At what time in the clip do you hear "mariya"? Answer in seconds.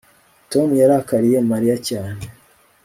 1.51-1.75